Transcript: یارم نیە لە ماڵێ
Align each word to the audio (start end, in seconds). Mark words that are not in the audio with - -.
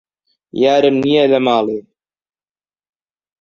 یارم 0.61 0.95
نیە 1.05 1.23
لە 1.31 1.39
ماڵێ 1.45 1.79